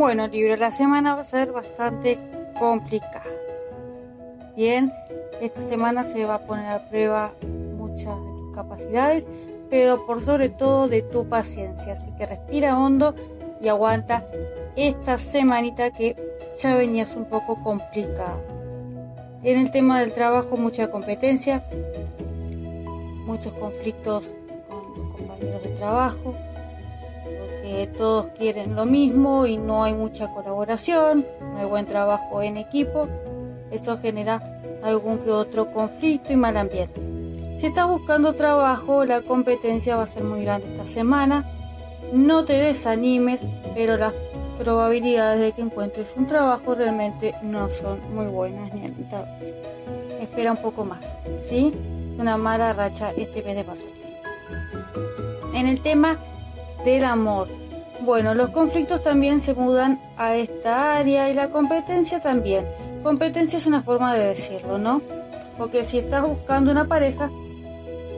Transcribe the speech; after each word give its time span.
Bueno, 0.00 0.26
Libra, 0.28 0.56
la 0.56 0.70
semana 0.70 1.14
va 1.14 1.20
a 1.20 1.24
ser 1.24 1.52
bastante 1.52 2.18
complicada. 2.58 3.22
Bien, 4.56 4.90
esta 5.42 5.60
semana 5.60 6.04
se 6.04 6.24
va 6.24 6.36
a 6.36 6.46
poner 6.46 6.68
a 6.68 6.88
prueba 6.88 7.34
muchas 7.76 8.16
de 8.16 8.30
tus 8.30 8.54
capacidades, 8.54 9.26
pero 9.68 10.06
por 10.06 10.24
sobre 10.24 10.48
todo 10.48 10.88
de 10.88 11.02
tu 11.02 11.28
paciencia. 11.28 11.92
Así 11.92 12.12
que 12.12 12.24
respira 12.24 12.78
hondo 12.78 13.14
y 13.60 13.68
aguanta 13.68 14.24
esta 14.74 15.18
semanita 15.18 15.90
que 15.90 16.16
ya 16.58 16.76
venías 16.76 17.14
un 17.14 17.26
poco 17.26 17.62
complicada. 17.62 18.40
En 19.42 19.60
el 19.60 19.70
tema 19.70 20.00
del 20.00 20.14
trabajo, 20.14 20.56
mucha 20.56 20.90
competencia, 20.90 21.62
muchos 23.26 23.52
conflictos 23.52 24.34
con 24.66 25.12
compañeros 25.12 25.62
de 25.62 25.70
trabajo, 25.72 26.34
todos 27.96 28.28
quieren 28.38 28.74
lo 28.74 28.86
mismo 28.86 29.46
y 29.46 29.56
no 29.56 29.84
hay 29.84 29.94
mucha 29.94 30.32
colaboración, 30.32 31.26
no 31.40 31.58
hay 31.58 31.66
buen 31.66 31.86
trabajo 31.86 32.42
en 32.42 32.56
equipo, 32.56 33.08
eso 33.70 33.98
genera 33.98 34.60
algún 34.82 35.18
que 35.18 35.30
otro 35.30 35.70
conflicto 35.70 36.32
y 36.32 36.36
mal 36.36 36.56
ambiente. 36.56 37.00
Si 37.58 37.66
estás 37.66 37.86
buscando 37.86 38.34
trabajo, 38.34 39.04
la 39.04 39.20
competencia 39.20 39.96
va 39.96 40.04
a 40.04 40.06
ser 40.06 40.24
muy 40.24 40.42
grande 40.42 40.68
esta 40.72 40.86
semana. 40.86 41.44
No 42.12 42.44
te 42.44 42.54
desanimes, 42.54 43.42
pero 43.74 43.98
las 43.98 44.14
probabilidades 44.58 45.40
de 45.40 45.52
que 45.52 45.62
encuentres 45.62 46.14
un 46.16 46.26
trabajo 46.26 46.74
realmente 46.74 47.34
no 47.42 47.70
son 47.70 48.14
muy 48.14 48.26
buenas 48.26 48.72
ni 48.72 48.86
alentadoras. 48.86 49.58
Espera 50.20 50.52
un 50.52 50.62
poco 50.62 50.84
más, 50.84 51.04
¿sí? 51.38 51.72
Una 52.18 52.36
mala 52.36 52.72
racha 52.72 53.12
este 53.16 53.42
mes 53.42 53.56
de 53.56 53.64
marzo. 53.64 53.84
En 55.52 55.66
el 55.66 55.80
tema 55.82 56.18
del 56.84 57.04
amor, 57.04 57.48
bueno, 58.02 58.34
los 58.34 58.48
conflictos 58.48 59.02
también 59.02 59.42
se 59.42 59.52
mudan 59.52 60.00
a 60.16 60.34
esta 60.34 60.96
área 60.96 61.28
y 61.28 61.34
la 61.34 61.50
competencia 61.50 62.20
también. 62.20 62.66
Competencia 63.02 63.58
es 63.58 63.66
una 63.66 63.82
forma 63.82 64.14
de 64.14 64.28
decirlo, 64.28 64.78
¿no? 64.78 65.02
Porque 65.58 65.84
si 65.84 65.98
estás 65.98 66.26
buscando 66.26 66.70
una 66.70 66.86
pareja 66.86 67.30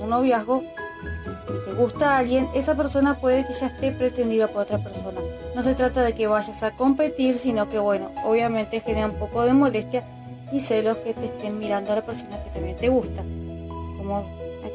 un 0.00 0.08
noviazgo 0.08 0.62
y 0.62 1.64
te 1.64 1.74
gusta 1.74 2.16
alguien, 2.16 2.48
esa 2.54 2.74
persona 2.74 3.16
puede 3.16 3.46
que 3.46 3.52
ya 3.52 3.66
esté 3.66 3.92
pretendida 3.92 4.48
por 4.48 4.62
otra 4.62 4.78
persona. 4.78 5.20
No 5.54 5.62
se 5.62 5.74
trata 5.74 6.02
de 6.02 6.14
que 6.14 6.26
vayas 6.26 6.62
a 6.62 6.70
competir, 6.70 7.34
sino 7.34 7.68
que, 7.68 7.78
bueno, 7.78 8.12
obviamente 8.24 8.80
genera 8.80 9.06
un 9.06 9.18
poco 9.18 9.44
de 9.44 9.52
molestia 9.52 10.04
y 10.52 10.60
celos 10.60 10.96
que 10.98 11.12
te 11.12 11.26
estén 11.26 11.58
mirando 11.58 11.92
a 11.92 11.96
la 11.96 12.02
persona 12.02 12.42
que 12.42 12.50
también 12.50 12.76
te 12.78 12.88
gusta. 12.88 13.22
Como, 13.22 14.24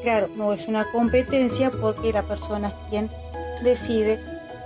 claro, 0.03 0.29
no 0.35 0.53
es 0.53 0.67
una 0.67 0.91
competencia 0.91 1.71
porque 1.71 2.13
la 2.13 2.23
persona 2.23 2.67
es 2.67 2.73
quien 2.91 3.09
decide 3.63 4.19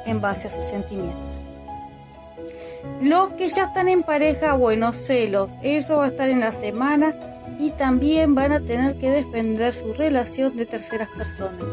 en 0.06 0.22
base 0.22 0.48
a 0.48 0.52
sus 0.52 0.66
sentimientos. 0.66 1.44
Los 3.02 3.32
que 3.32 3.50
ya 3.50 3.66
están 3.66 3.90
en 3.90 4.04
pareja, 4.04 4.54
bueno, 4.54 4.94
celos, 4.94 5.54
eso 5.64 5.98
va 5.98 6.06
a 6.06 6.10
estar 6.10 6.30
en 6.30 6.40
la 6.40 6.52
semana 6.52 7.16
y 7.60 7.72
también 7.72 8.36
van 8.36 8.52
a 8.52 8.60
tener 8.60 8.96
que 8.98 9.10
defender 9.10 9.74
su 9.74 9.94
relación 9.94 10.56
de 10.56 10.66
terceras 10.66 11.10
personas. 11.10 11.64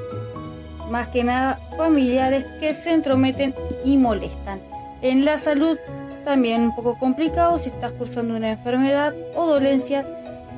Más 0.90 1.08
que 1.08 1.24
nada 1.24 1.60
familiares 1.76 2.44
que 2.60 2.74
se 2.74 2.92
entrometen 2.92 3.54
y 3.84 3.96
molestan. 3.96 4.60
En 5.00 5.24
la 5.24 5.38
salud 5.38 5.78
también 6.24 6.62
un 6.62 6.74
poco 6.74 6.98
complicado 6.98 7.58
si 7.58 7.68
estás 7.68 7.92
cursando 7.92 8.36
una 8.36 8.50
enfermedad 8.50 9.14
o 9.34 9.46
dolencia. 9.46 10.06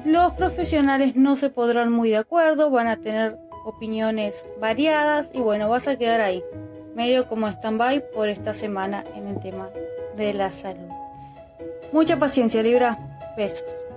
Los 0.04 0.32
profesionales 0.32 1.16
no 1.16 1.36
se 1.36 1.50
podrán 1.50 1.90
muy 1.90 2.10
de 2.10 2.18
acuerdo, 2.18 2.70
van 2.70 2.88
a 2.88 2.96
tener 2.96 3.38
opiniones 3.64 4.44
variadas 4.60 5.30
y 5.32 5.40
bueno, 5.40 5.68
vas 5.68 5.88
a 5.88 5.96
quedar 5.96 6.20
ahí 6.20 6.44
medio 6.94 7.26
como 7.26 7.48
stand-by 7.48 8.10
por 8.12 8.28
esta 8.28 8.54
semana 8.54 9.04
en 9.14 9.26
el 9.26 9.40
tema 9.40 9.70
de 10.16 10.34
la 10.34 10.52
salud. 10.52 10.88
Mucha 11.92 12.18
paciencia, 12.18 12.62
Libra. 12.62 12.98
Besos. 13.36 13.93